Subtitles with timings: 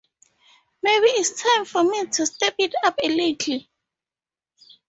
[0.81, 3.59] Maybe it's time for me to step it up a little.